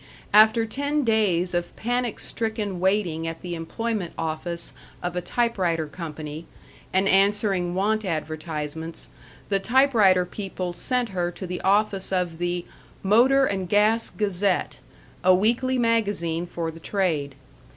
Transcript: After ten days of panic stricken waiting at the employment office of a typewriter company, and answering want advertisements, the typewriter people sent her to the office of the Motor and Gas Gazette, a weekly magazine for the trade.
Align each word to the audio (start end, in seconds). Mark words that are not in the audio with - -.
After 0.33 0.65
ten 0.65 1.03
days 1.03 1.53
of 1.53 1.75
panic 1.75 2.19
stricken 2.19 2.79
waiting 2.79 3.27
at 3.27 3.41
the 3.41 3.53
employment 3.53 4.13
office 4.17 4.73
of 5.03 5.15
a 5.15 5.21
typewriter 5.21 5.85
company, 5.85 6.47
and 6.91 7.07
answering 7.07 7.75
want 7.75 8.03
advertisements, 8.03 9.09
the 9.49 9.59
typewriter 9.59 10.25
people 10.25 10.73
sent 10.73 11.09
her 11.09 11.29
to 11.29 11.45
the 11.45 11.61
office 11.61 12.11
of 12.11 12.39
the 12.39 12.65
Motor 13.03 13.45
and 13.45 13.69
Gas 13.69 14.09
Gazette, 14.09 14.79
a 15.23 15.35
weekly 15.35 15.77
magazine 15.77 16.47
for 16.47 16.71
the 16.71 16.79
trade. 16.79 17.35